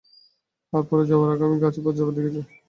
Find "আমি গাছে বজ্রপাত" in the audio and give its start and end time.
1.47-2.13